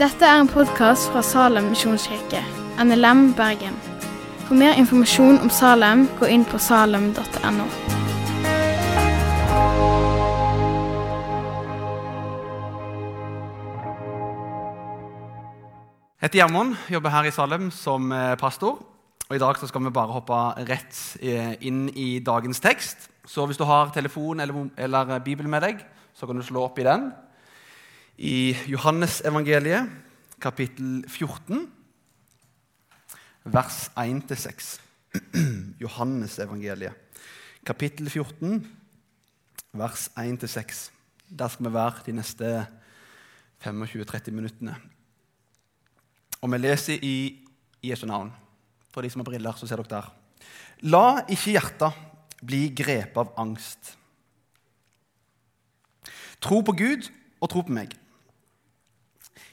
[0.00, 2.40] Dette er en podkast fra Salem misjonskirke,
[2.80, 3.74] NLM Bergen.
[4.46, 7.66] For mer informasjon om Salem, gå inn på salem.no.
[16.16, 18.80] Jeg heter Gjermund, jobber her i Salem som eh, pastor.
[19.28, 23.09] Og I dag skal vi bare hoppe rett eh, inn i dagens tekst.
[23.30, 25.82] Så hvis du har telefon eller, eller Bibel med deg,
[26.18, 27.12] så kan du slå opp i den.
[28.18, 29.86] I Johannesevangeliet,
[30.42, 31.62] kapittel 14,
[33.54, 34.72] vers 1-6.
[35.84, 37.22] Johannesevangeliet,
[37.62, 38.58] kapittel 14,
[39.78, 40.82] vers 1-6.
[41.30, 42.52] Der skal vi være de neste
[43.62, 44.74] 25-30 minuttene.
[46.42, 47.16] Og vi leser i
[47.92, 48.34] Jesu navn.
[48.90, 50.14] For de som har briller, så ser dere der.
[50.90, 52.06] La ikke hjertet
[52.40, 53.94] bli grepet av angst.
[56.40, 57.92] Tro på Gud og tro på meg.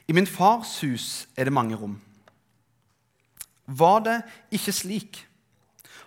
[0.07, 1.97] I min fars hus er det mange rom.
[3.67, 4.17] Var det
[4.55, 5.19] ikke slik,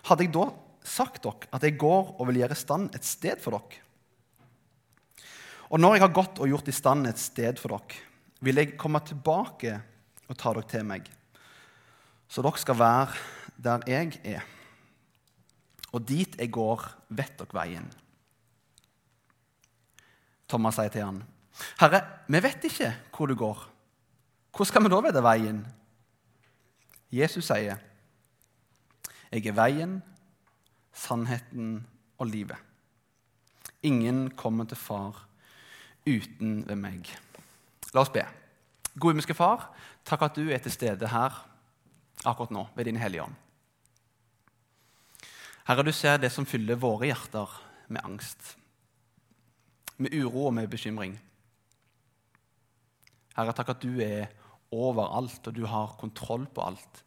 [0.09, 0.47] hadde jeg da
[0.81, 3.81] sagt dere at jeg går og vil gjøre i stand et sted for dere.
[5.71, 8.01] Og når jeg har gått og gjort i stand et sted for dere,
[8.41, 9.75] vil jeg komme tilbake
[10.25, 11.05] og ta dere til meg,
[12.25, 13.21] så dere skal være
[13.61, 14.41] der jeg er.
[15.91, 17.87] Og dit jeg går, vet dere veien.
[20.47, 21.23] Thomas sier til han,
[21.79, 23.69] 'Herre, vi vet ikke hvor du går.
[24.55, 25.67] Hvor skal vi da vite veien?'
[27.11, 27.77] Jesus sier,
[29.31, 30.01] 'Jeg er veien,
[30.93, 32.57] sannheten og livet.'
[33.83, 35.27] Ingen kommer til Far
[36.05, 37.07] uten ved meg.
[37.93, 38.25] La oss be.
[38.99, 39.71] Gode himmelske Far,
[40.05, 41.47] takk at du er til stede her
[42.25, 43.33] akkurat nå ved Din Hellige Ånd.
[45.67, 47.51] Herre, du ser det som fyller våre hjerter
[47.91, 48.55] med angst,
[50.01, 51.13] med uro og med bekymring.
[53.35, 54.31] Herre, takk at du er
[54.71, 57.03] overalt, og du har kontroll på alt.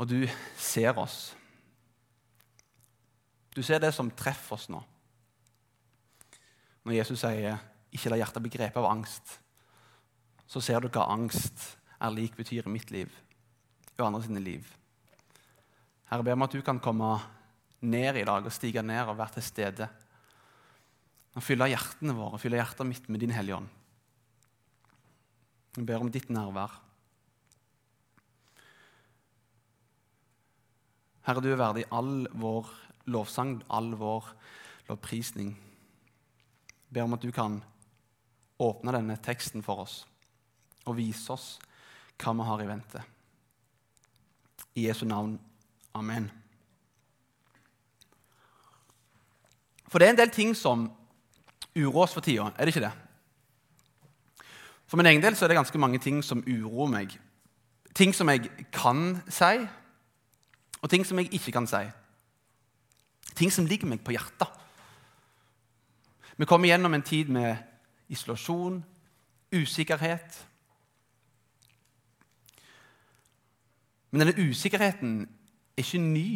[0.00, 0.22] Og du
[0.56, 1.34] ser oss.
[3.52, 4.80] Du ser det som treffer oss nå.
[6.84, 7.58] Når Jesus sier
[7.92, 9.38] 'ikke la hjertet bli grepet av angst',
[10.46, 13.10] så ser du hva angst er lik betyr i mitt liv
[13.98, 14.77] og andre sine liv.
[16.08, 17.10] Herre, ber om at du kan komme
[17.84, 19.88] ned i dag og stige ned og være til stede.
[21.36, 23.68] Og fylle hjertene våre, fylle hjertet mitt med din Hellige Ånd.
[25.76, 26.72] Jeg ber om ditt nærvær.
[31.28, 32.70] Herre, du er verdig all vår
[33.12, 34.32] lovsang, all vår
[34.88, 35.52] lovprisning.
[35.52, 37.60] Jeg ber om at du kan
[38.58, 40.00] åpne denne teksten for oss
[40.88, 41.58] og vise oss
[42.18, 43.04] hva vi har i vente.
[44.74, 45.36] I Jesu navn.
[45.94, 46.30] Amen.
[49.88, 50.90] For det er en del ting som
[51.76, 52.92] uroer oss for tida, er det ikke det?
[54.88, 57.14] For min egen del så er det ganske mange ting som uroer meg.
[57.94, 59.66] Ting som jeg kan si,
[60.82, 61.82] og ting som jeg ikke kan si.
[63.36, 64.48] Ting som ligger meg på hjertet.
[66.38, 67.56] Vi kommer gjennom en tid med
[68.08, 68.84] isolasjon,
[69.52, 70.46] usikkerhet.
[74.10, 75.26] Men denne usikkerheten
[75.78, 76.30] er ikke ny.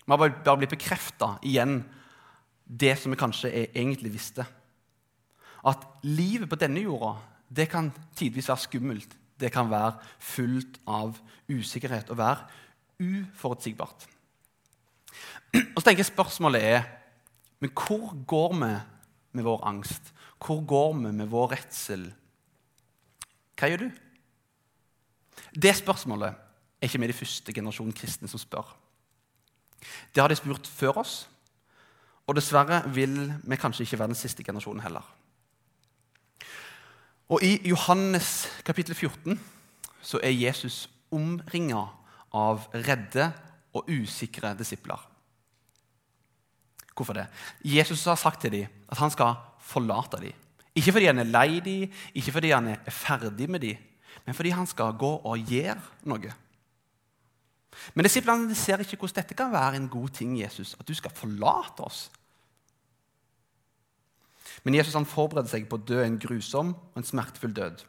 [0.00, 1.82] Vi har bare blitt bekrefta igjen
[2.64, 4.46] det som vi kanskje egentlig visste.
[5.66, 7.18] At livet på denne jorda
[7.50, 9.16] det kan tidvis være skummelt.
[9.40, 11.18] Det kan være fullt av
[11.50, 12.46] usikkerhet og være
[13.00, 14.06] uforutsigbart.
[15.54, 16.82] Og så tenker jeg Spørsmålet er
[17.60, 18.70] men hvor går vi
[19.36, 20.12] med vår angst?
[20.40, 22.06] Hvor går vi med vår redsel?
[23.60, 23.90] Hva gjør du?
[25.52, 26.49] Det spørsmålet
[26.80, 28.76] er ikke vi de første generasjonen kristne som spør.
[30.14, 31.28] Det har de spurt før oss,
[32.26, 35.04] og dessverre vil vi kanskje ikke være den siste generasjonen heller.
[37.30, 39.38] Og I Johannes kapittel 14
[40.02, 41.84] så er Jesus omringa
[42.34, 43.30] av redde
[43.76, 44.98] og usikre disipler.
[46.94, 47.26] Hvorfor det?
[47.64, 50.34] Jesus har sagt til dem at han skal forlate dem.
[50.74, 53.76] Ikke fordi han er lei dem, ikke fordi han er ferdig med dem,
[54.26, 55.78] men fordi han skal gå og gjøre
[56.10, 56.34] noe.
[57.94, 61.14] Men disiplene ser ikke hvordan dette kan være en god ting, Jesus, at du skal
[61.14, 62.08] forlate oss.
[64.64, 67.84] Men Jesus han forbereder seg på å dø en grusom og en smertefull død.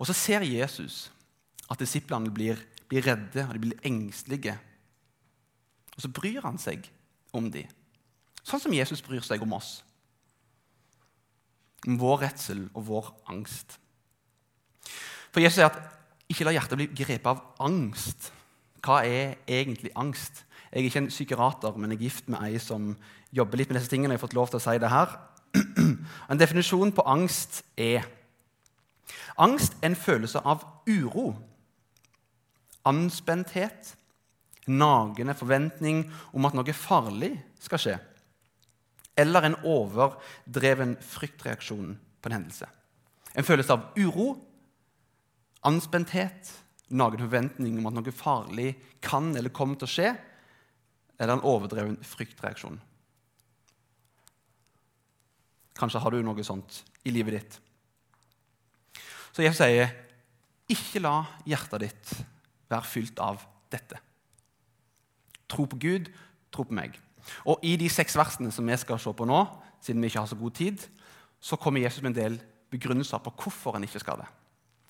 [0.00, 1.08] Og så ser Jesus
[1.70, 2.58] at disiplene blir,
[2.90, 4.56] blir redde og de blir engstelige.
[5.96, 6.88] Og så bryr han seg
[7.36, 7.68] om dem,
[8.42, 9.84] sånn som Jesus bryr seg om oss.
[11.86, 13.76] Om vår redsel og vår angst.
[15.30, 15.99] For Jesus sier at
[16.30, 18.30] ikke la hjertet bli grepet av angst.
[18.84, 20.44] Hva er egentlig angst?
[20.70, 22.92] Jeg er ikke en psykiater, men jeg er gift med ei som
[23.34, 24.14] jobber litt med disse tingene.
[24.14, 25.18] Jeg har fått lov til å si det her.
[26.30, 28.06] En definisjon på angst er
[29.40, 31.30] Angst er en følelse av uro,
[32.86, 33.94] anspenthet,
[34.68, 36.02] nagende forventning
[36.36, 37.32] om at noe farlig
[37.62, 37.94] skal skje,
[39.16, 42.68] eller en overdreven fryktreaksjon på en hendelse.
[43.32, 44.34] En følelse av uro,
[45.66, 46.50] anspenthet,
[46.90, 48.74] noen forventning om at noe farlig
[49.04, 50.12] kan eller kommer til å skje,
[51.20, 52.78] eller en overdreven fryktreaksjon.
[55.76, 57.58] Kanskje har du noe sånt i livet ditt.
[59.30, 59.92] Så jeg sier,
[60.70, 61.14] ikke la
[61.48, 62.14] hjertet ditt
[62.70, 63.98] være fylt av dette.
[65.50, 66.10] Tro på Gud,
[66.52, 66.96] tro på meg.
[67.48, 69.40] Og I de seks versene som vi skal se på nå,
[69.82, 70.82] siden vi ikke har så god tid,
[71.40, 72.38] så kommer Jesus med en del
[72.70, 74.28] begrunnelser på hvorfor en ikke skal det.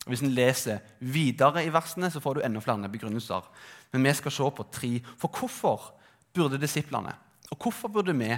[0.09, 3.45] Hvis en leser videre i versene, så får du enda flere begrunnelser.
[3.93, 4.93] Men vi skal se på tre.
[5.21, 5.93] For hvorfor
[6.35, 7.13] burde disiplene,
[7.51, 8.31] og hvorfor burde vi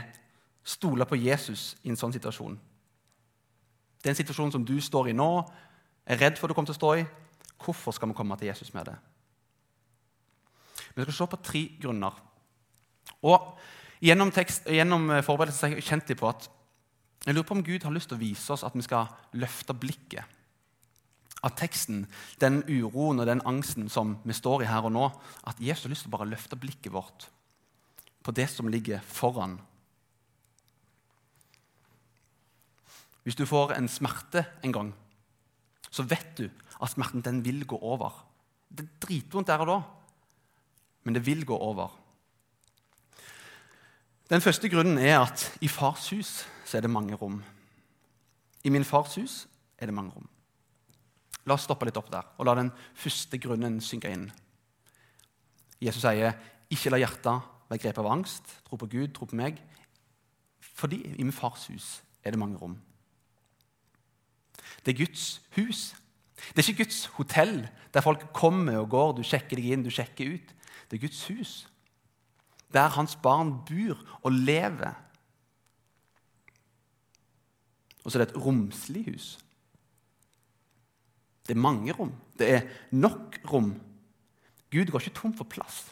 [0.65, 2.57] stole på Jesus i en sånn situasjon?
[4.03, 5.31] Det er en situasjon som du står i nå,
[6.07, 7.07] er redd for du kommer til å stå i.
[7.63, 8.97] Hvorfor skal vi komme til Jesus med det?
[10.97, 12.17] Vi skal se på tre grunner.
[13.23, 13.53] Og
[14.03, 14.33] Gjennom,
[14.67, 16.49] gjennom eh, forberedelsen har jeg kjent på at
[17.23, 19.77] jeg lurer på om Gud har lyst til å vise oss at vi skal løfte
[19.79, 20.27] blikket.
[21.43, 22.07] At teksten,
[22.41, 25.09] den uroen og den angsten som vi står i her og nå,
[25.47, 27.29] at Jesus har lyst til å bare løfte blikket vårt
[28.23, 29.59] på det som ligger foran
[33.23, 34.89] Hvis du får en smerte en gang,
[35.91, 36.49] så vet du
[36.83, 38.11] at smerten den vil gå over.
[38.67, 39.77] Det er dritvondt der og da,
[41.05, 41.93] men det vil gå over.
[44.31, 47.43] Den første grunnen er at i fars hus så er det mange rom.
[48.65, 49.47] I min fars hus
[49.79, 50.29] er det mange rom.
[51.47, 54.31] La oss stoppe litt opp der og la den første grunnen synke inn.
[55.83, 56.37] Jesus sier,
[56.71, 58.45] 'Ikke la hjertet være grepet av angst.
[58.65, 59.59] Tro på Gud, tro på meg.'
[60.61, 62.81] Fordi i min fars hus er det mange rom.
[64.87, 65.95] Det er Guds hus.
[66.37, 69.13] Det er ikke Guds hotell der folk kommer og går.
[69.17, 70.55] Du sjekker deg inn, du sjekker ut.
[70.91, 71.69] Det er Guds hus,
[72.73, 74.95] der hans barn bor og lever.
[78.05, 79.39] Og så er det et romslig hus.
[81.47, 82.13] Det er mange rom.
[82.39, 83.73] Det er nok rom.
[84.73, 85.85] Gud går ikke tom for plass.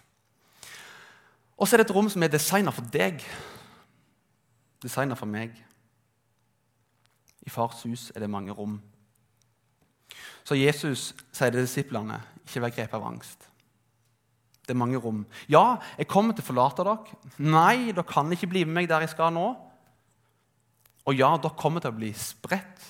[1.61, 3.21] Og så er det et rom som er designa for deg.
[4.81, 5.53] Designa for meg.
[7.45, 8.79] I fars hus er det mange rom.
[10.45, 13.45] Så Jesus sier til disiplene ikke vær grepet av angst.
[14.65, 15.25] Det er mange rom.
[15.51, 17.19] Ja, jeg kommer til å forlate dere.
[17.43, 19.49] Nei, dere kan ikke bli med meg der jeg skal nå.
[21.11, 22.89] Og ja, dere kommer til å bli spredt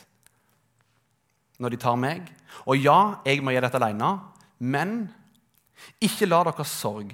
[1.60, 2.28] når de tar meg.
[2.66, 4.12] Og ja, jeg må gjøre dette alene.
[4.60, 4.94] Men
[6.02, 7.12] ikke la deres sorg,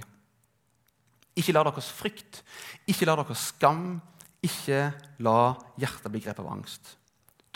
[1.36, 2.40] ikke la deres frykt,
[2.88, 3.98] ikke la deres skam,
[4.46, 4.90] ikke
[5.24, 5.38] la
[5.80, 6.94] hjertet bli grepet av angst.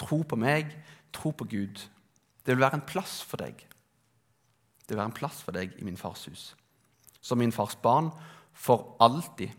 [0.01, 0.71] Tro på meg,
[1.15, 1.83] tro på Gud.
[2.45, 3.59] Det vil være en plass for deg.
[4.85, 6.45] Det vil være en plass for deg i min fars hus.
[7.21, 8.11] Som min fars barn
[8.57, 9.53] for alltid.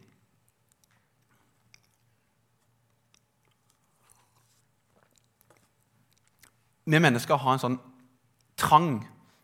[6.85, 7.79] Vi mennesker har en sånn
[8.59, 9.01] trang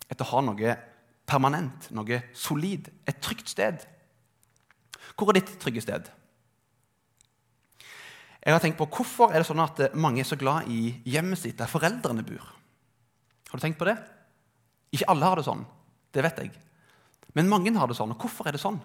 [0.08, 0.76] etter å ha noe
[1.28, 3.84] permanent, noe solid, et trygt sted.
[5.18, 6.08] Hvor er ditt trygge sted?
[8.48, 11.42] Jeg har tenkt på Hvorfor er det sånn at mange er så glad i hjemmet
[11.42, 12.46] sitt der foreldrene bor?
[13.50, 13.98] Har du tenkt på det?
[14.96, 15.66] Ikke alle har det sånn,
[16.16, 16.54] det vet jeg.
[17.36, 18.14] Men mange har det sånn.
[18.16, 18.80] Og hvorfor er det sånn?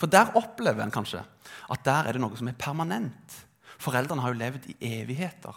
[0.00, 3.34] For der opplever en kanskje at der er det noe som er permanent.
[3.80, 5.56] Foreldrene har jo levd i evigheter.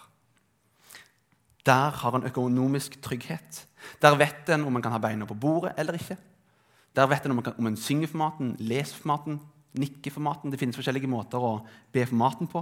[1.63, 3.63] Der har en økonomisk trygghet.
[4.01, 6.17] Der vet en om en kan ha beina på bordet eller ikke.
[6.95, 9.39] Der vet en om en, kan, om en synger for maten, leser for maten,
[9.79, 10.51] nikker for maten.
[10.51, 11.55] Det finnes forskjellige måter å
[11.93, 12.61] be for maten på.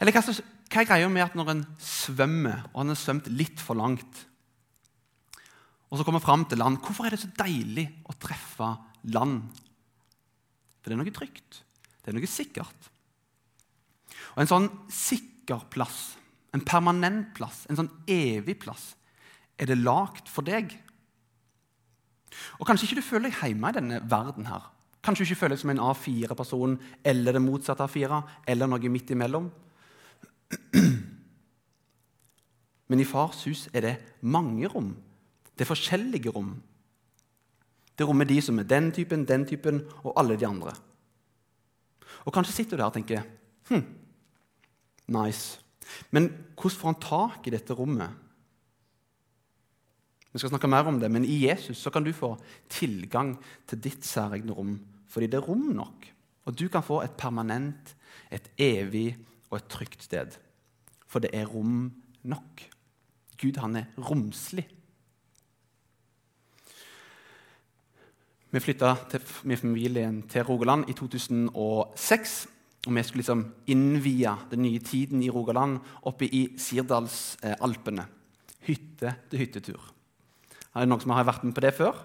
[0.00, 3.62] Eller hva, hva er greia med at når en svømmer, og han har svømt litt
[3.62, 4.26] for langt,
[5.86, 8.72] og så kommer fram til land, hvorfor er det så deilig å treffe
[9.14, 9.44] land?
[10.82, 11.60] For det er noe trygt.
[12.02, 12.90] Det er noe sikkert.
[14.34, 16.16] Og en sånn sikker plass,
[16.56, 18.94] en permanent plass, en sånn evig plass,
[19.56, 20.72] er det lagd for deg.
[22.60, 24.46] Og Kanskje ikke du føler deg hjemme i denne verden.
[24.46, 24.72] her.
[25.02, 28.88] Kanskje du ikke føler deg som en A4-person eller det motsatte av 4, eller noe
[28.90, 29.50] midt imellom.
[32.88, 34.96] Men i fars hus er det mange rom.
[35.56, 36.62] Det er forskjellige rom.
[37.96, 40.74] Det rommer de som er den typen, den typen og alle de andre.
[42.26, 43.22] Og Kanskje sitter du der og tenker
[43.70, 43.84] hm,
[45.08, 45.65] nice.
[46.10, 48.22] Men hvordan får han tak i dette rommet?
[50.32, 52.34] Vi skal snakke mer om det, men i Jesus så kan du få
[52.68, 53.36] tilgang
[53.68, 54.76] til ditt særegne rom
[55.06, 56.02] fordi det er rom nok.
[56.44, 57.94] Og du kan få et permanent,
[58.30, 59.16] et evig
[59.48, 60.34] og et trygt sted.
[61.06, 61.88] For det er rom
[62.26, 62.66] nok.
[63.40, 64.66] Gud, han er romslig.
[68.50, 68.94] Vi flytta
[69.44, 72.48] med familien til Rogaland i 2006.
[72.86, 78.04] Og vi skulle liksom innvie den nye tiden i Rogaland oppe i Sirdalsalpene.
[78.66, 79.80] Hytte til hyttetur.
[80.74, 81.98] Er det noen som har vært med på det før?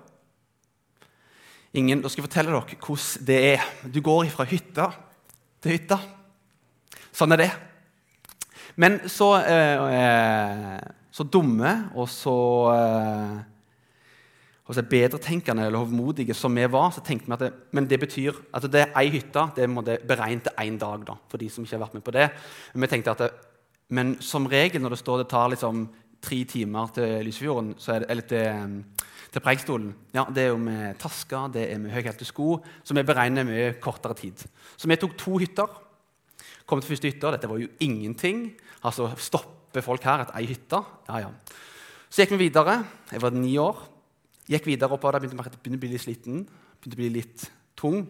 [1.78, 2.02] Ingen.
[2.02, 3.68] Da skal jeg fortelle dere hvordan det er.
[3.94, 4.90] Du går fra hytta
[5.62, 6.00] til hytta.
[7.14, 7.52] Sånn er det.
[8.82, 10.80] Men så, eh,
[11.12, 12.38] så dumme og så
[12.74, 13.40] eh,
[14.70, 18.38] og bedretenkende eller hovmodige som vi var, så tenkte vi at det, men det betyr
[18.54, 19.48] at det er ei hytte.
[19.56, 22.04] Det må det beregne til én dag, da, for de som ikke har vært med
[22.06, 22.30] på det.
[22.74, 23.32] Men vi tenkte at det,
[23.92, 25.88] men som regel når det står det tar liksom
[26.22, 28.84] tre timer til Lysefjorden, det, eller til,
[29.34, 33.04] til Preikestolen ja, Det er jo med tasker, det er med høyhælte sko, så vi
[33.04, 34.46] beregner mye kortere tid.
[34.78, 35.68] Så vi tok to hytter.
[36.66, 37.34] Kom til første hytta.
[37.34, 38.54] Dette var jo ingenting.
[38.86, 40.80] Altså, Stopper folk her etter ei hytte?
[41.10, 41.34] Ja, ja.
[42.08, 42.84] Så gikk vi videre.
[43.12, 43.82] Jeg var ni år.
[44.52, 46.42] Gikk videre oppover, begynte jeg begynte å bli litt sliten.
[46.82, 47.46] Begynte å bli litt
[47.80, 48.02] tung.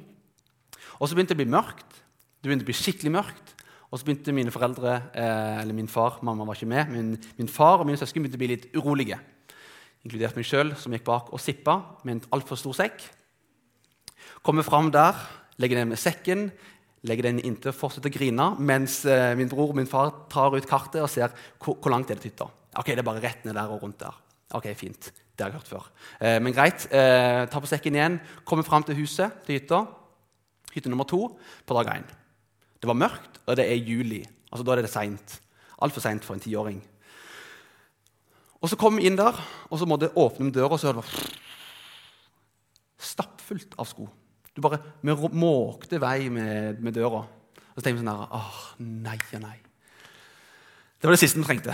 [0.97, 1.99] Og så begynte det å bli mørkt.
[2.41, 3.53] Det begynte å bli skikkelig mørkt.
[3.91, 7.47] Og så begynte mine foreldre, eh, eller min far Mamma var ikke med, men min
[7.47, 9.19] far og mine søsken begynte å bli litt urolige.
[10.05, 11.75] Inkludert meg sjøl, som gikk bak og sippa
[12.07, 13.03] med en altfor stor sekk.
[14.41, 15.13] Kommer fram der,
[15.59, 16.47] legger den med sekken,
[17.03, 20.55] legger den inntil og fortsetter å grine, mens eh, min bror og min far tar
[20.55, 22.47] ut kartet og ser hvor, hvor langt er det til hytta.
[22.79, 24.15] Ok, det er bare rett ned der og rundt der.
[24.55, 25.11] Ok, fint.
[25.41, 25.85] Det har jeg hørt før.
[26.21, 26.83] Eh, men greit.
[26.93, 28.19] Eh, ta på sekken igjen.
[28.45, 29.79] Kommer fram til huset, til hytta.
[30.75, 32.05] Hytte nummer to på dag én.
[32.77, 34.21] Det var mørkt, og det er juli.
[34.51, 35.41] Altså, Da er det seint.
[35.81, 36.83] Altfor seint for en tiåring.
[38.61, 39.33] Og Så kom vi inn der,
[39.71, 41.39] og så måtte jeg åpne døra, og så var det
[42.99, 44.07] stappfullt av sko.
[44.55, 44.77] Du bare
[45.33, 47.25] måkte vei med, med døra.
[47.25, 49.57] Og så tenkte vi sånn her Åh, nei og nei.
[51.01, 51.73] Det var det siste vi trengte.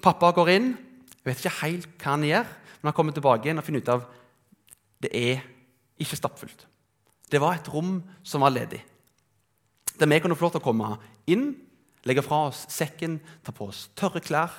[0.00, 0.76] Pappa går inn.
[1.24, 3.92] Jeg vet ikke helt hva han gjør, men han kommer tilbake igjen og finner ut
[3.94, 4.02] av
[5.04, 5.40] det er
[6.00, 6.66] ikke stappfullt.
[7.32, 8.82] Det var et rom som var ledig.
[9.96, 10.90] Der vi kunne få lov til å komme
[11.30, 11.54] inn,
[12.04, 14.52] legge fra oss sekken, ta på oss tørre klær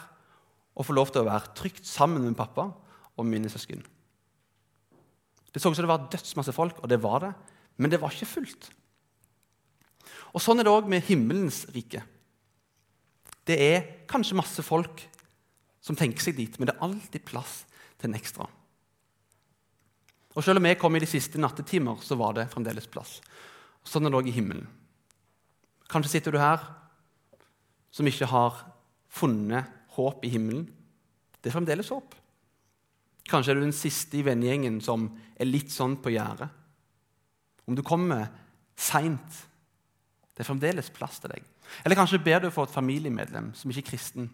[0.75, 2.71] og få lov til å være trygt sammen med pappa
[3.15, 3.83] og mine søsken.
[5.53, 7.31] Det så ut som det var dødsmasse folk, og det var det,
[7.77, 8.71] men det var ikke fullt.
[10.35, 12.01] Og Sånn er det òg med himmelens rike.
[13.47, 15.05] Det er kanskje masse folk
[15.85, 17.63] som tenker seg dit, men det er alltid plass
[17.99, 18.47] til en ekstra.
[20.35, 23.19] Og Selv om jeg kom i de siste nattetimer, så var det fremdeles plass.
[23.85, 24.65] Sånn er det òg i himmelen.
[25.91, 26.63] Kanskje sitter du her
[27.93, 28.57] som ikke har
[29.13, 30.65] funnet håp i himmelen.
[31.39, 32.17] Det er fremdeles håp.
[33.29, 36.49] Kanskje er du den siste i vennegjengen som er litt sånn på gjerdet.
[37.65, 38.27] Om du kommer
[38.75, 39.37] seint,
[40.35, 41.45] det er fremdeles plass til deg.
[41.85, 44.27] Eller kanskje ber du for et familiemedlem som ikke er kristen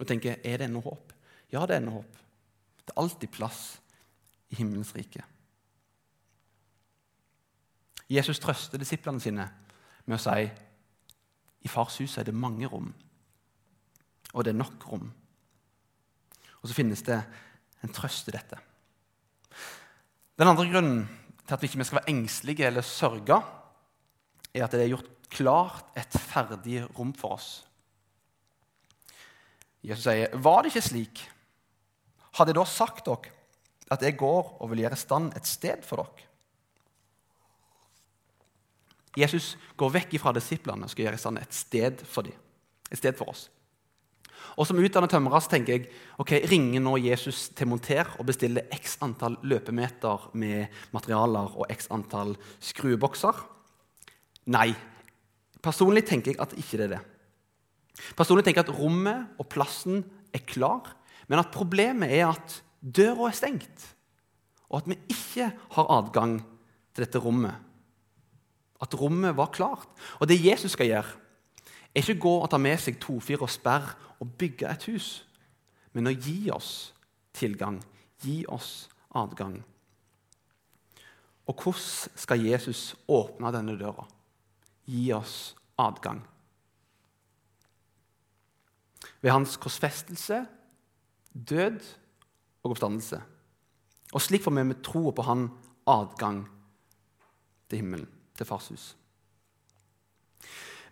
[0.00, 1.12] og tenker er det ennå håp.
[1.52, 2.18] Ja, det er ennå håp.
[2.82, 3.62] Det er alltid plass
[4.52, 5.24] i himmelens rike.
[8.12, 9.46] Jesus trøster disiplene sine
[10.04, 10.44] med å si
[11.62, 12.88] i fars hus er det mange rom,
[14.32, 15.06] og det er nok rom.
[16.62, 17.18] Og så finnes det
[17.82, 18.58] en trøst i dette.
[20.38, 21.04] Den andre grunnen
[21.46, 23.38] til at vi ikke skal være engstelige eller sørge,
[24.52, 27.50] er at det er gjort klart et ferdig rom for oss.
[29.82, 31.28] Jesus sier, 'Var det ikke slik?'
[32.32, 33.32] Hadde jeg da sagt dere
[33.90, 36.28] at jeg går og vil gjøre stand et sted for dere?
[39.16, 42.32] Jesus går vekk fra disiplene og skal gjøre stand et sted for dem.
[42.90, 43.50] Et sted for oss.
[44.56, 48.98] Og Som utdannet tømrer tenker jeg ok, ringer nå Jesus til monter og bestiller x
[49.04, 53.36] antall løpemeter med materialer og x antall skruebokser?
[54.46, 54.72] Nei.
[55.62, 57.02] Personlig tenker jeg at ikke det er det.
[58.18, 60.02] Personlig tenker jeg at rommet og plassen
[60.34, 60.94] er klar,
[61.30, 63.84] men at problemet er at døra er stengt,
[64.72, 66.40] og at vi ikke har adgang
[66.92, 67.54] til dette rommet.
[68.82, 69.86] At rommet var klart.
[70.18, 71.18] Og det Jesus skal gjøre,
[71.92, 75.10] er ikke gå og ta med seg tofir og sperr og bygge et hus,
[75.92, 76.90] men å gi oss
[77.36, 77.78] tilgang,
[78.24, 79.60] gi oss adgang.
[81.46, 84.06] Og hvordan skal Jesus åpne denne døra?
[84.88, 86.22] Gi oss adgang
[89.22, 90.42] ved hans korsfestelse,
[91.32, 91.78] død
[92.62, 93.20] og oppstandelse.
[94.12, 95.46] Og slik får vi med troa på han
[95.88, 96.42] adgang
[97.70, 98.90] til himmelen, til fars hus.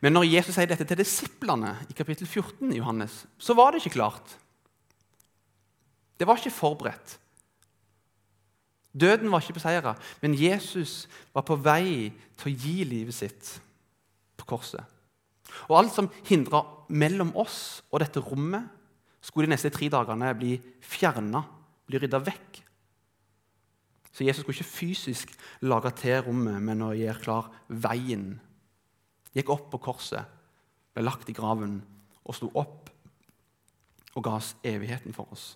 [0.01, 3.83] Men når Jesus sier dette til disiplene i kapittel 14 i Johannes, så var det
[3.83, 4.37] ikke klart.
[6.17, 7.19] Det var ikke forberedt.
[9.01, 12.11] Døden var ikke beseira, men Jesus var på vei
[12.41, 13.53] til å gi livet sitt
[14.41, 14.83] på korset.
[15.69, 18.67] Og alt som hindra mellom oss og dette rommet,
[19.21, 21.43] skulle de neste tre dagene bli fjerna,
[21.87, 22.61] bli rydda vekk.
[24.11, 28.33] Så Jesus skulle ikke fysisk lage til rommet, men å gjøre klar veien.
[29.37, 30.25] Gikk opp på korset,
[30.95, 31.79] ble lagt i graven
[32.25, 32.91] og sto opp
[34.17, 35.53] og ga oss evigheten for oss.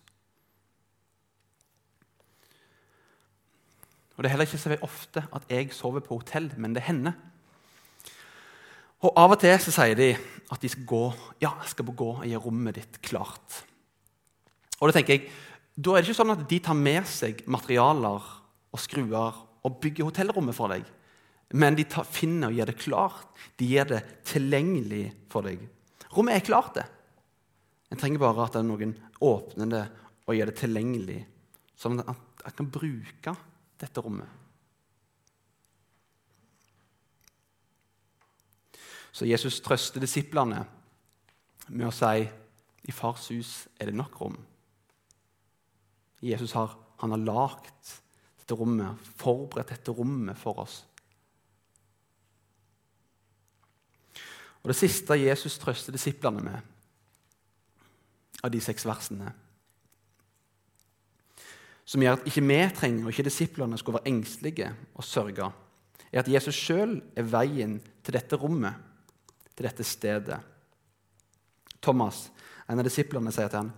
[4.14, 7.16] Og Det er heller ikke så ofte at jeg sover på hotell, men det hender.
[9.04, 10.10] Og Av og til så sier de
[10.52, 11.04] at de skal gå
[11.42, 13.62] ja, skal gå og gjøre rommet ditt klart.
[14.80, 15.28] Og Da tenker jeg,
[15.76, 18.28] da er det ikke sånn at de tar med seg materialer
[18.74, 20.84] og skruer og bygger hotellrommet for deg.
[21.54, 23.26] Men de tar, finner og gjør det klart.
[23.60, 25.60] De gjør det tilgjengelig for deg.
[26.14, 26.86] Rommet er klart, det.
[27.92, 29.84] En trenger bare at noen åpner det
[30.24, 31.18] og gjør det tilgjengelig,
[31.78, 33.34] sånn at jeg kan bruke
[33.80, 34.43] dette rommet.
[39.14, 40.64] Så Jesus trøster disiplene
[41.68, 42.24] med å si
[42.84, 44.34] i fars hus er det nok rom.
[46.24, 47.92] Jesus har, han har lagd
[48.40, 50.80] dette rommet, forberedt dette rommet for oss.
[54.64, 56.70] Og Det siste Jesus trøster disiplene med,
[58.44, 59.30] av de seks versene,
[61.84, 65.50] som gjør at ikke vi trenger, og ikke disiplene skulle være engstelige og sørge,
[66.10, 68.90] er at Jesus sjøl er veien til dette rommet
[69.54, 70.40] til dette stedet.
[71.82, 72.30] Thomas,
[72.68, 73.72] en av disiplene, sier til ham,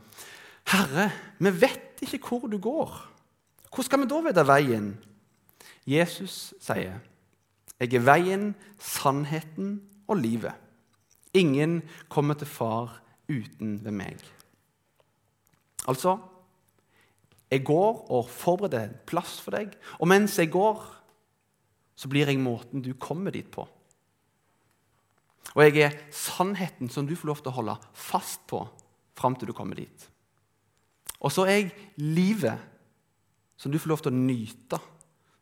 [0.66, 2.94] 'Herre, vi vet ikke hvor du går.
[3.70, 4.96] Hvor skal vi da vite veien?'
[5.86, 7.00] Jesus sier,
[7.80, 10.54] 'Jeg er veien, sannheten og livet.'
[11.34, 14.16] Ingen kommer til far uten ved meg.
[15.86, 16.18] Altså,
[17.50, 20.82] jeg går og forbereder en plass for deg, og mens jeg går,
[21.96, 23.68] så blir jeg måten du kommer dit på.
[25.54, 28.64] Og jeg er sannheten som du får lov til å holde fast på
[29.16, 30.08] fram til du kommer dit.
[31.22, 32.60] Og så er jeg livet
[33.56, 34.80] som du får lov til å nyte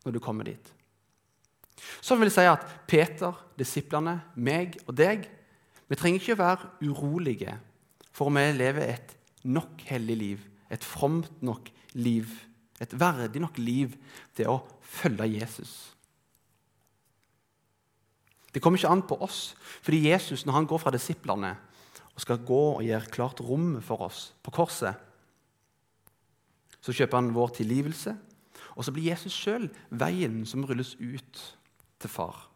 [0.04, 0.70] når du kommer dit.
[2.04, 5.26] Så vil jeg si at Peter, disiplene, meg og deg
[5.90, 7.58] vi trenger ikke være urolige
[8.14, 12.30] for om vi lever et nok hellig liv, et fromt nok liv,
[12.80, 13.96] et verdig nok liv
[14.36, 15.93] til å følge Jesus.
[18.54, 21.56] Det kommer ikke an på oss, fordi Jesus, når han går fra disiplene
[22.14, 24.94] og skal gå og gjøre klart rommet for oss på korset,
[26.84, 28.14] så kjøper han vår tilgivelse,
[28.76, 31.40] og så blir Jesus sjøl veien som rulles ut
[31.98, 32.50] til far.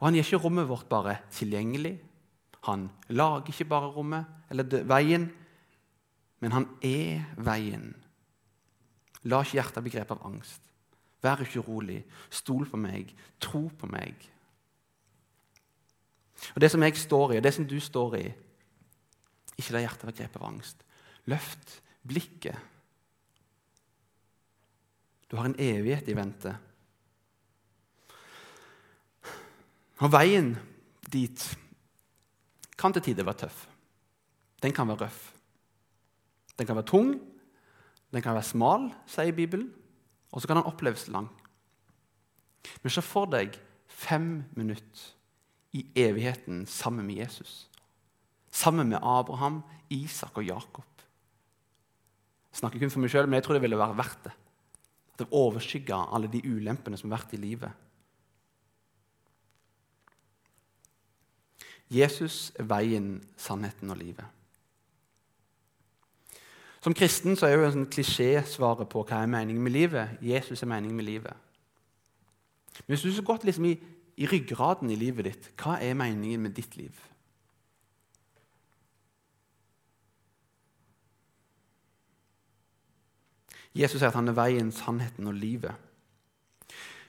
[0.00, 1.98] Og Han gjør ikke rommet vårt bare tilgjengelig.
[2.66, 5.30] Han lager ikke bare rommet eller veien,
[6.40, 7.92] men han er veien.
[9.28, 10.60] La ikke hjertet bli grepet av angst.
[11.20, 12.00] Vær ikke urolig.
[12.32, 13.12] Stol på meg.
[13.40, 14.16] Tro på meg.
[16.54, 18.26] Og Det som jeg står i, og det som du står i
[19.58, 20.84] Ikke la hjertet være grepet av angst.
[21.28, 22.56] Løft blikket.
[25.30, 26.54] Du har en evighet i vente.
[30.00, 30.54] Og veien
[31.12, 31.44] dit
[32.80, 33.66] kan til tider være tøff.
[34.62, 35.20] Den kan være røff.
[36.56, 37.12] Den kan være tung,
[38.12, 39.70] den kan være smal, sier Bibelen,
[40.32, 41.28] og så kan den oppleves lang.
[42.82, 43.56] Men se for deg
[43.88, 45.19] fem minutter
[45.72, 47.68] i evigheten sammen med Jesus.
[48.50, 50.86] Sammen med Abraham, Isak og Jakob.
[52.50, 54.32] Jeg snakker kun for meg sjøl, men jeg tror det ville være verdt det.
[55.12, 57.70] At det overskygga alle de ulempene som har vært i livet.
[61.90, 64.26] Jesus er veien, sannheten og livet.
[66.80, 70.20] Som kristen så er jo en sånn klisjé svaret på hva er meningen med livet.
[70.24, 71.34] Jesus er meningen med livet.
[72.86, 73.74] Men hvis du så godt liksom i
[74.20, 75.48] i ryggraden i livet ditt.
[75.60, 76.96] Hva er meningen med ditt liv?
[83.76, 85.72] Jesus sier at han er veien, sannheten og livet.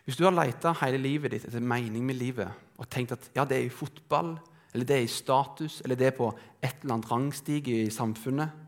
[0.05, 2.49] Hvis du har leita hele livet ditt etter mening med livet
[2.81, 4.35] og tenkt at ja, det er i fotball,
[4.71, 6.29] eller det er i status, eller det er på
[6.61, 8.61] et eller annet rangstige i samfunnet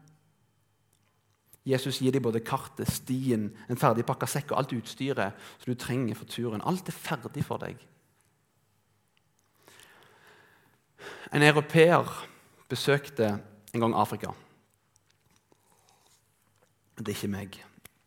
[1.64, 6.18] Jesus gir deg både kartet, stien, en ferdigpakka sekk og alt utstyret som du trenger
[6.20, 6.64] for turen.
[6.68, 7.80] Alt er ferdig for deg.
[11.34, 12.08] En europeer
[12.70, 13.30] besøkte
[13.74, 14.34] en gang Afrika.
[16.98, 17.60] Det er ikke meg.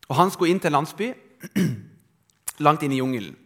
[0.09, 1.11] Og Han skulle inn til en landsby
[2.67, 3.37] langt inn i jungelen.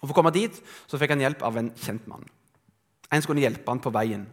[0.00, 2.26] Og For å komme dit så fikk han hjelp av en kjent mann.
[3.14, 4.26] En skulle hjelpe han på veien.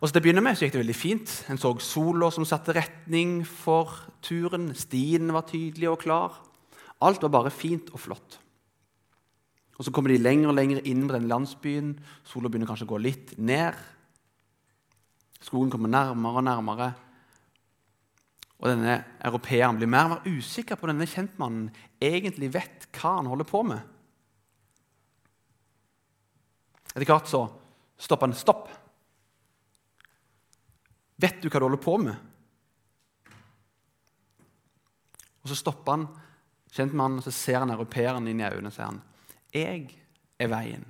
[0.00, 1.32] Og så Til å begynne med så gikk det veldig fint.
[1.52, 3.92] En så sola som satte retning for
[4.24, 4.70] turen.
[4.72, 6.38] Stien var tydelig og klar.
[7.04, 8.39] Alt var bare fint og flott.
[9.80, 11.94] Og Så kommer de lenger og lenger inn på den landsbyen.
[12.28, 13.78] Sola begynner kanskje å gå litt ned.
[15.40, 16.88] Skogen kommer nærmere og nærmere.
[18.60, 23.32] Og denne europeeren blir mer og mer usikker på denne kjentmannen egentlig vet hva han
[23.32, 23.80] holder på med.
[26.92, 27.46] Etter hvert så
[27.96, 28.36] stopper han.
[28.36, 28.68] Stopp!
[31.24, 32.26] Vet du hva du holder på med?
[35.40, 36.10] Og Så stopper han
[36.68, 39.00] kjentmannen, og så ser han europeeren inn i øynene og sier han,
[39.52, 39.96] 'Jeg
[40.38, 40.86] er veien'.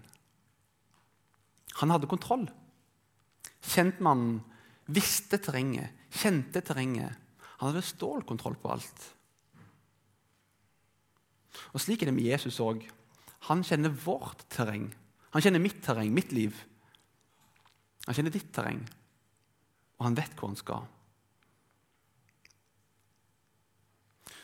[1.80, 2.50] Han hadde kontroll.
[3.62, 4.40] Kjentmannen
[4.86, 7.16] visste terrenget, kjente terrenget.
[7.58, 9.16] Han hadde stålkontroll på alt.
[11.72, 12.82] Og Slik er det med Jesus òg.
[13.48, 14.90] Han kjenner vårt terreng.
[15.30, 16.56] Han kjenner mitt terreng, mitt liv.
[18.06, 18.80] Han kjenner ditt terreng,
[19.98, 20.86] og han vet hvor han skal.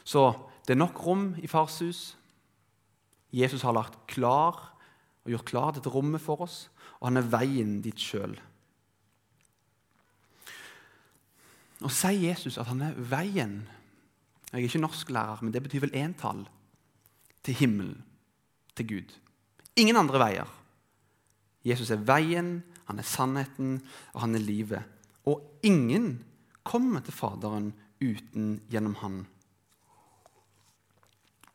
[0.07, 0.29] Så
[0.67, 2.03] det er nok rom i fars hus.
[3.35, 4.59] Jesus har lagt klar
[5.27, 6.67] og gjort klar dette rommet for oss,
[7.01, 8.37] og han er veien dit sjøl.
[11.85, 13.67] Og sier Jesus at han er veien
[14.53, 16.45] Jeg er ikke norsklærer, men det betyr vel entall
[17.45, 18.05] til himmelen,
[18.79, 19.11] til Gud.
[19.77, 20.53] Ingen andre veier.
[21.67, 23.81] Jesus er veien, han er sannheten,
[24.15, 24.83] og han er livet.
[25.27, 26.25] Og ingen
[26.63, 29.19] kommer til Faderen uten gjennom han.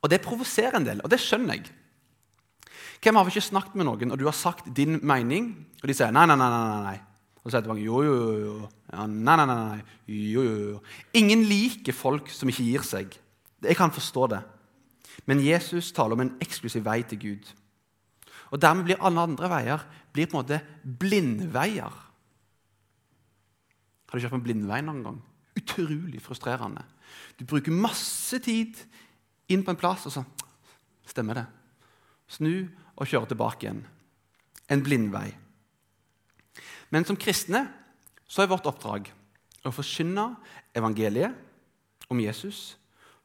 [0.02, 1.70] Og Det provoserer en del, og det skjønner jeg.
[3.02, 6.14] Hvem har ikke snakket med noen, og du har sagt din mening, og de sier
[6.14, 7.00] nei, nei, nei, nei, nei.
[7.42, 8.56] Og så sier tilbake jo, jo, jo.
[8.92, 9.80] Ja, nei, nei, nei, nei.
[10.14, 10.82] Jo, jo, jo.
[11.18, 13.16] Ingen liker folk som ikke gir seg.
[13.66, 14.42] Jeg kan forstå det.
[15.26, 17.50] Men Jesus taler om en eksklusiv vei til Gud.
[18.54, 19.84] Og Dermed blir alle andre veier
[20.14, 21.98] blir på en måte blindveier.
[24.12, 25.20] Har du kjørt på en blindvei noen gang?
[25.58, 26.84] Utrolig frustrerende.
[27.40, 28.78] Du bruker masse tid
[29.54, 30.24] inn på en plass, og så
[31.08, 31.46] stemmer det.
[32.32, 32.54] Snu
[32.96, 33.84] og kjøre tilbake igjen.
[34.72, 35.30] En blindvei.
[36.92, 37.66] Men som kristne
[38.28, 39.10] så er vårt oppdrag
[39.68, 40.32] å forkynne
[40.76, 42.76] evangeliet om Jesus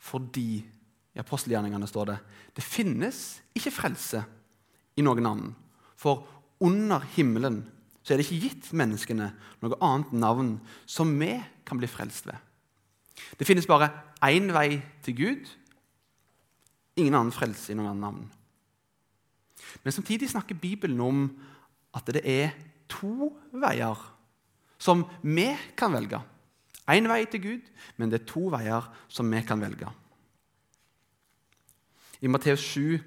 [0.06, 0.60] fordi
[1.16, 2.16] i apostelgjerningene står det
[2.56, 3.20] det finnes
[3.56, 4.22] ikke frelse
[4.96, 5.54] i noen annen.
[5.96, 6.24] For
[6.62, 7.62] under himmelen
[8.02, 9.30] så er det ikke gitt menneskene
[9.64, 10.50] noe annet navn
[10.88, 11.32] som vi
[11.66, 12.36] kan bli frelst ved.
[13.40, 13.90] Det finnes bare
[14.24, 15.48] én vei til Gud.
[16.96, 18.24] Ingen annen frelse i noen annen navn.
[19.84, 21.26] Men samtidig snakker Bibelen om
[21.96, 22.54] at det er
[22.88, 23.98] to veier
[24.78, 26.20] som vi kan velge.
[26.86, 29.88] Én vei til Gud, men det er to veier som vi kan velge.
[32.22, 33.00] I Matteus 7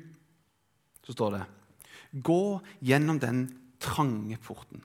[1.06, 1.46] så står det
[2.26, 3.46] Gå gjennom den
[3.82, 4.84] trange porten.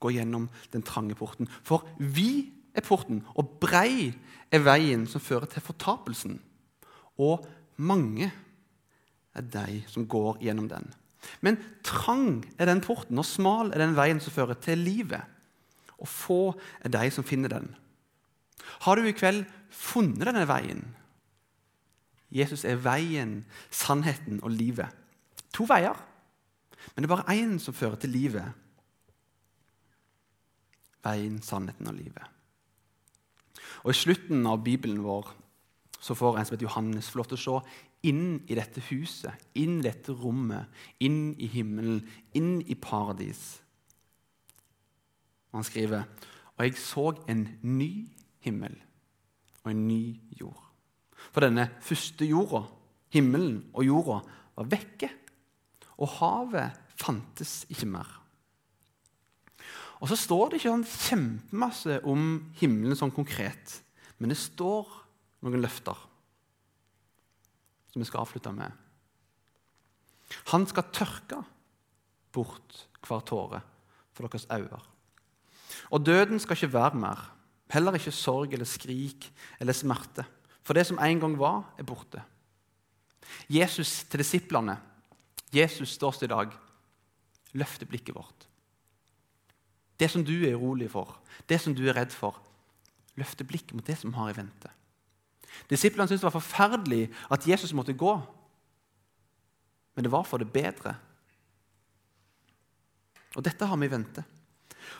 [0.00, 1.48] Gå gjennom den trange porten.
[1.64, 4.12] For vi er porten, og brei
[4.52, 6.38] er veien som fører til fortapelsen.
[7.18, 8.30] Og mange
[9.34, 10.86] er de som går gjennom den.
[11.40, 15.24] Men trang er den porten, og smal er den veien som fører til livet.
[15.98, 16.40] Og få
[16.84, 17.70] er de som finner den.
[18.84, 20.84] Har du i kveld funnet denne veien?
[22.34, 24.90] Jesus er veien, sannheten og livet.
[25.54, 25.96] To veier,
[26.92, 28.52] men det er bare én som fører til livet.
[31.04, 32.24] Veien, sannheten og livet.
[33.84, 35.30] Og I slutten av Bibelen vår
[36.04, 39.32] så får en som heter Johannes, få lov til å se inn i dette huset,
[39.56, 40.68] inn i dette rommet,
[41.00, 42.02] inn i himmelen,
[42.36, 43.62] inn i paradis.
[45.52, 46.04] Og han skriver
[46.54, 48.06] Og jeg så en ny
[48.44, 48.76] himmel
[49.64, 50.60] og en ny jord.
[51.32, 52.60] For denne første jorda,
[53.14, 54.18] himmelen og jorda,
[54.54, 55.08] var vekke.
[55.98, 58.12] Og havet fantes ikke mer.
[59.98, 62.28] Og så står det ikke sånn kjempemasse om
[62.60, 63.80] himmelen sånn konkret,
[64.18, 65.03] men det står
[65.44, 65.98] noen løfter
[67.92, 68.72] som vi skal avslutte med.
[70.50, 71.38] Han skal tørke
[72.34, 73.60] bort hver tåre
[74.14, 74.80] for deres øyne.
[75.94, 77.20] Og døden skal ikke være mer.
[77.70, 79.28] Heller ikke sorg eller skrik
[79.60, 80.24] eller smerte.
[80.64, 82.22] For det som en gang var, er borte.
[83.50, 84.78] Jesus til disiplene.
[85.54, 86.54] Jesus står i dag.
[87.54, 88.48] Løfter blikket vårt.
[90.00, 92.40] Det som du er urolig for, det som du er redd for,
[93.14, 94.70] løfter blikket mot det som har i vente.
[95.70, 98.14] Disiplene syntes det var forferdelig at Jesus måtte gå,
[99.94, 100.96] men det var for det bedre.
[103.34, 104.24] Og dette har vi i vente.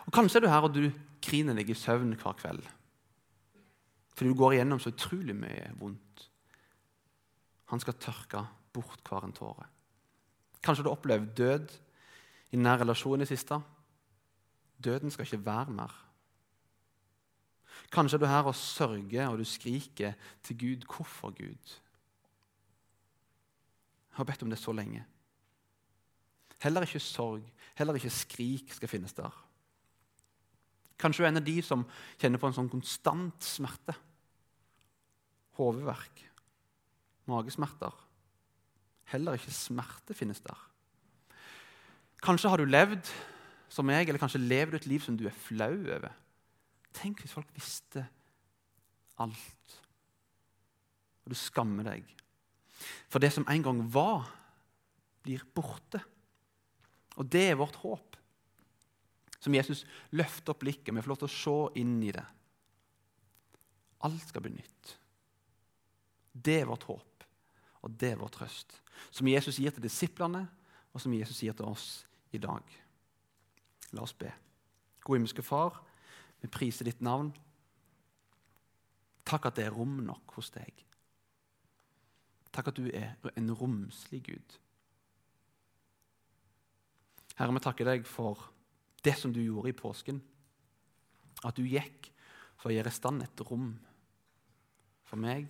[0.06, 0.88] Og Kanskje er du her og du
[1.24, 2.64] griner deg i søvn hver kveld
[4.14, 6.28] fordi du går igjennom så utrolig mye vondt.
[7.72, 9.66] Han skal tørke bort hver en tåre.
[10.62, 11.72] Kanskje du har opplevd død
[12.54, 13.58] i nær relasjon i det siste.
[14.78, 15.96] Døden skal ikke være mer.
[17.94, 20.86] Kanskje er du her og sørger og du skriker til Gud.
[20.90, 21.74] Hvorfor, Gud?
[24.10, 25.04] Jeg har bedt om det så lenge.
[26.62, 27.42] Heller ikke sorg,
[27.74, 29.34] heller ikke skrik skal finnes der.
[30.98, 31.82] Kanskje du er en av de som
[32.22, 33.94] kjenner på en sånn konstant smerte.
[35.58, 36.22] Hodeverk,
[37.30, 37.94] magesmerter.
[39.12, 40.58] Heller ikke smerte finnes der.
[42.24, 43.10] Kanskje har du levd
[43.68, 46.14] som meg, eller kanskje lever du et liv som du er flau over.
[46.94, 48.04] Tenk hvis folk visste
[49.22, 49.78] alt,
[51.24, 52.08] og du skammer deg.
[53.08, 54.26] For det som en gang var,
[55.24, 56.02] blir borte.
[57.16, 58.18] Og det er vårt håp.
[59.40, 59.84] Som Jesus
[60.16, 62.24] løfter opp blikket, vi får lov til å se inn i det.
[64.04, 64.94] Alt skal bli nytt.
[66.34, 67.24] Det er vårt håp,
[67.86, 68.80] og det er vår trøst.
[69.14, 70.44] Som Jesus gir til disiplene,
[70.92, 72.04] og som Jesus gir til oss
[72.34, 72.62] i dag.
[73.94, 74.30] La oss be.
[75.04, 75.78] Gode himmelske Far,
[76.44, 77.30] vi priser ditt navn.
[79.24, 80.82] Takk at det er rom nok hos deg.
[82.52, 84.58] Takk at du er en romslig Gud.
[87.38, 88.50] Herre, vi takker deg for
[89.04, 90.20] det som du gjorde i påsken.
[91.48, 92.12] At du gikk
[92.60, 93.72] for å gjøre i stand et rom
[95.08, 95.48] for meg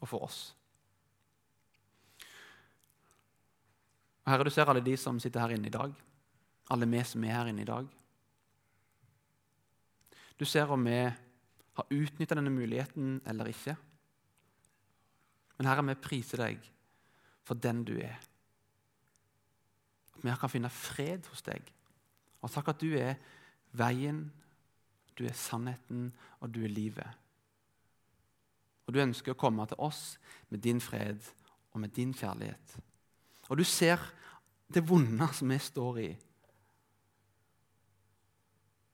[0.00, 0.40] og for oss.
[4.24, 5.92] Herre, du ser alle de som sitter her inne i dag.
[6.72, 7.99] Alle vi som er her inne i dag.
[10.40, 10.96] Du ser om vi
[11.76, 13.74] har utnytta denne muligheten eller ikke.
[15.58, 16.70] Men Herre, vi priser deg
[17.44, 18.16] for den du er.
[20.16, 21.68] At vi kan finne fred hos deg.
[22.40, 23.18] Og takk at du er
[23.76, 24.22] veien,
[25.12, 26.08] du er sannheten,
[26.40, 27.20] og du er livet.
[28.88, 30.16] Og du ønsker å komme til oss
[30.48, 31.20] med din fred
[31.74, 32.78] og med din kjærlighet.
[33.52, 34.00] Og du ser
[34.72, 36.10] det vonde som vi står i.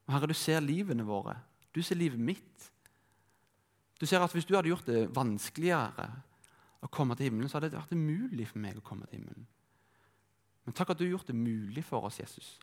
[0.07, 1.35] Og Herre, du ser livene våre.
[1.75, 2.71] Du ser livet mitt.
[4.01, 6.09] Du ser at Hvis du hadde gjort det vanskeligere
[6.85, 9.47] å komme til himmelen, så hadde det vært umulig for meg å komme til himmelen.
[10.66, 12.57] Men takk at du har gjort det mulig for oss, Jesus.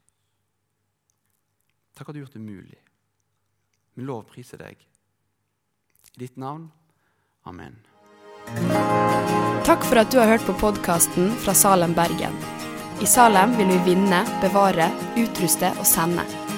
[1.96, 2.80] Takk at du har gjort det mulig.
[3.94, 4.78] Vi lovpriser deg.
[6.14, 6.70] I ditt navn.
[7.50, 7.78] Amen.
[9.64, 12.36] Takk for at du har hørt på podkasten fra Salem, Bergen.
[13.02, 16.43] I Salem vil vi vinne, bevare, utruste og sende.